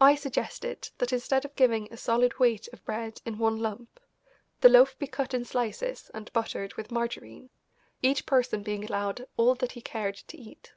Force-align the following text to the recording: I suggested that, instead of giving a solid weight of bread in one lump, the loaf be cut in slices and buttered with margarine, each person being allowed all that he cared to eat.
I 0.00 0.14
suggested 0.14 0.90
that, 0.98 1.12
instead 1.12 1.44
of 1.44 1.56
giving 1.56 1.92
a 1.92 1.96
solid 1.96 2.38
weight 2.38 2.68
of 2.72 2.84
bread 2.84 3.20
in 3.26 3.36
one 3.36 3.58
lump, 3.58 3.98
the 4.60 4.68
loaf 4.68 4.96
be 4.96 5.08
cut 5.08 5.34
in 5.34 5.44
slices 5.44 6.08
and 6.14 6.32
buttered 6.32 6.74
with 6.74 6.92
margarine, 6.92 7.50
each 8.00 8.26
person 8.26 8.62
being 8.62 8.84
allowed 8.84 9.26
all 9.36 9.56
that 9.56 9.72
he 9.72 9.80
cared 9.80 10.14
to 10.28 10.36
eat. 10.38 10.74